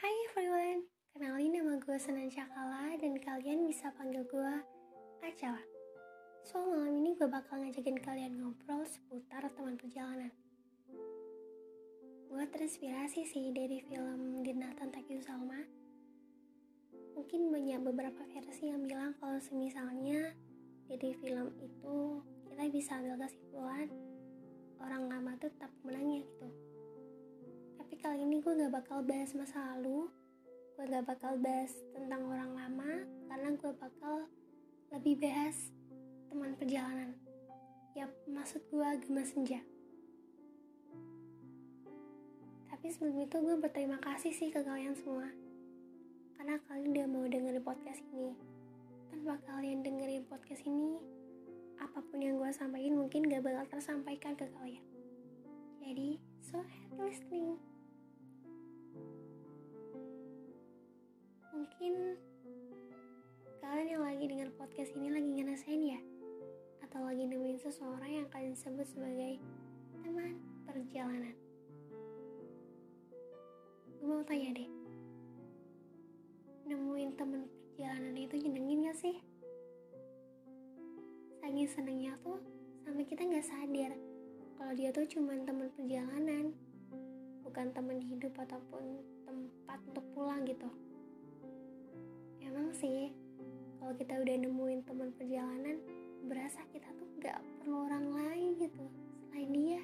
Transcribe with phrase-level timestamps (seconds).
[0.00, 4.52] Hai everyone, kenalin nama gue Senan Cakala dan kalian bisa panggil gue
[5.20, 5.60] Acala.
[6.40, 10.32] So malam ini gue bakal ngajakin kalian ngobrol seputar teman perjalanan.
[12.32, 15.60] Gue terinspirasi sih dari film Dinatan Takyu Salma.
[17.12, 20.32] Mungkin banyak beberapa versi yang bilang kalau semisalnya
[20.88, 23.92] dari film itu kita bisa ambil kesimpulan
[24.80, 26.24] orang lama tetap menangnya
[28.00, 30.08] kali ini gue gak bakal bahas masa lalu.
[30.72, 34.24] Gue gak bakal bahas tentang orang lama karena gue bakal
[34.88, 35.68] lebih bahas
[36.32, 37.12] teman perjalanan.
[37.92, 39.60] Ya maksud gue agama senja.
[42.72, 45.28] Tapi sebelum itu gue berterima kasih sih ke kalian semua.
[46.40, 48.32] Karena kalian udah mau dengerin podcast ini.
[49.12, 51.04] Tanpa kalian dengerin podcast ini
[51.76, 54.84] apa pun yang gue sampaikan mungkin gak bakal tersampaikan ke kalian.
[55.84, 57.60] Jadi so happy listening
[61.80, 62.16] mungkin
[63.64, 66.00] kalian yang lagi dengar podcast ini lagi ngerasain ya?
[66.84, 69.40] Atau lagi nemuin seseorang yang kalian sebut sebagai
[70.04, 70.36] teman
[70.68, 71.32] perjalanan?
[74.00, 74.70] Gue mau tanya deh.
[76.68, 79.16] Nemuin teman perjalanan itu nyenengin gak sih?
[81.40, 82.40] Saking senengnya tuh
[82.84, 83.92] sampai kita nggak sadar
[84.60, 86.52] kalau dia tuh cuma teman perjalanan
[87.50, 90.70] bukan teman hidup ataupun tempat untuk pulang gitu.
[92.46, 93.10] Emang sih
[93.82, 95.82] kalau kita udah nemuin teman perjalanan
[96.30, 98.86] berasa kita tuh nggak perlu orang lain gitu
[99.26, 99.82] selain dia.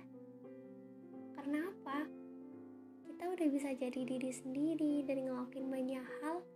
[1.34, 2.06] Karena apa?
[3.11, 6.47] Kita udah bisa jadi diri sendiri dan ngelakuin banyak hal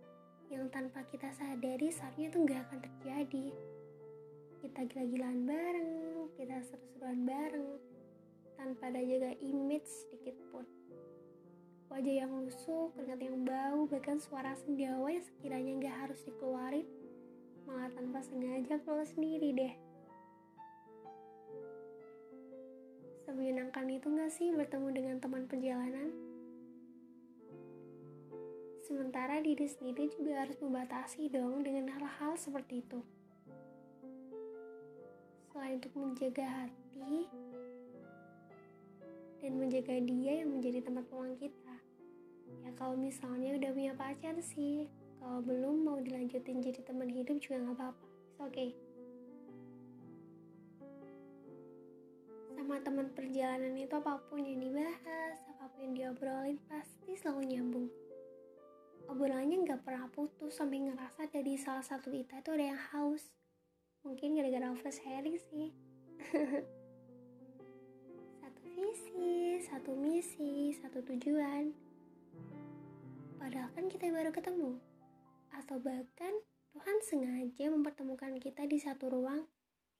[0.47, 3.47] yang tanpa kita sadari seharusnya tuh nggak akan terjadi.
[4.63, 5.91] Kita gila-gilaan bareng,
[6.39, 7.67] kita seru-seruan bareng,
[8.55, 10.63] tanpa ada jaga image sedikit pun.
[11.91, 16.87] Wajah yang lusuh, keringat yang bau, bahkan suara sendawa yang sekiranya nggak harus dikeluarin,
[17.67, 19.73] malah tanpa sengaja keluar sendiri deh.
[23.27, 26.09] Semenyenangkan itu nggak sih bertemu dengan teman perjalanan?
[28.87, 33.03] Sementara diri sendiri juga harus membatasi dong dengan hal-hal seperti itu
[35.51, 37.27] selain untuk menjaga hati
[39.39, 41.70] dan menjaga dia yang menjadi tempat pulang kita.
[42.63, 44.87] Ya kalau misalnya udah punya pacar sih,
[45.19, 48.05] kalau belum mau dilanjutin jadi teman hidup juga nggak apa-apa.
[48.07, 48.69] It's okay.
[52.55, 57.87] Sama teman perjalanan itu apa pun yang dibahas, apa pun yang diobrolin pasti selalu nyambung.
[59.11, 63.27] Obrolannya nggak pernah putus sampai ngerasa dari salah satu kita itu ada yang haus
[64.01, 65.69] mungkin gara-gara oversharing sih
[68.41, 71.69] satu visi satu misi satu tujuan
[73.41, 74.77] padahal kan kita baru ketemu.
[75.57, 76.33] Atau bahkan
[76.77, 79.49] Tuhan sengaja mempertemukan kita di satu ruang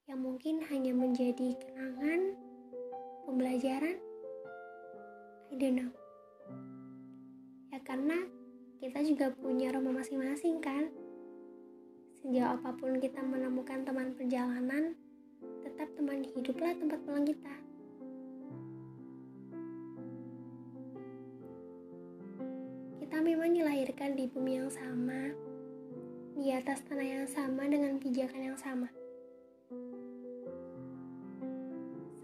[0.06, 2.38] yang mungkin hanya menjadi kenangan
[3.26, 3.98] pembelajaran.
[5.50, 5.90] I don't know.
[7.74, 8.22] Ya karena
[8.78, 10.88] kita juga punya rumah masing-masing kan?
[12.22, 14.94] Sejauh apa pun kita menemukan teman perjalanan,
[15.66, 17.71] tetap teman hiduplah tempat pulang kita.
[23.12, 25.36] Kita memang dilahirkan di bumi yang sama,
[26.32, 28.88] di atas tanah yang sama dengan pijakan yang sama.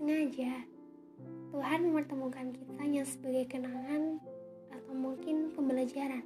[0.00, 0.65] Sengaja,
[1.53, 4.16] Tuhan mempertemukan kita hanya sebagai kenangan
[4.72, 6.25] atau mungkin pembelajaran.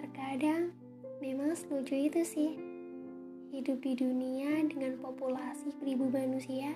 [0.00, 0.72] Terkadang,
[1.20, 2.56] Memang setuju itu sih.
[3.52, 6.72] Hidup di dunia dengan populasi beribu manusia,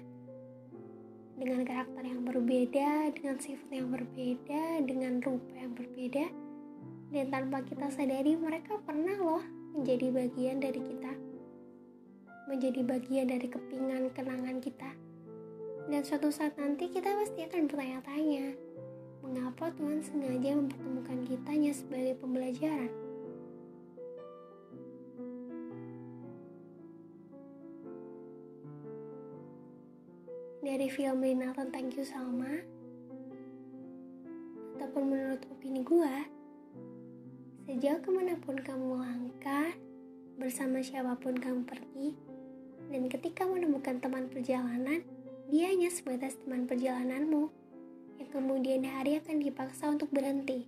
[1.39, 6.27] dengan karakter yang berbeda, dengan sifat yang berbeda, dengan rupa yang berbeda,
[7.15, 9.45] dan tanpa kita sadari mereka pernah loh
[9.79, 11.13] menjadi bagian dari kita,
[12.51, 14.91] menjadi bagian dari kepingan kenangan kita.
[15.89, 18.47] Dan suatu saat nanti kita pasti akan bertanya-tanya,
[19.25, 23.08] mengapa Tuhan sengaja mempertemukan kita hanya sebagai pembelajaran?
[30.79, 32.55] Dari film Lina tentang You Salma.
[34.79, 36.15] Ataupun menurut opini gue
[37.67, 39.75] sejauh ke mana pun kamu langkah
[40.39, 42.15] bersama siapa pun kamu pergi
[42.95, 45.03] dan ketika menemukan teman perjalanan
[45.51, 47.51] dia hanya sebatas teman perjalananmu
[48.23, 50.63] yang kemudian hari akan dipaksa untuk berhenti.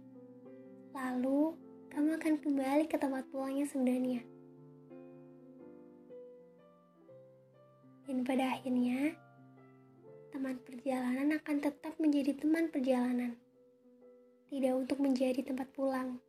[0.90, 1.54] Lalu
[1.94, 4.26] kamu akan kembali ke tempat pulangnya sebenarnya.
[8.10, 9.29] Dan pada akhirnya
[10.30, 13.34] teman perjalanan akan tetap menjadi teman perjalanan.
[14.50, 16.22] Tidak untuk menjadi tempat pulang.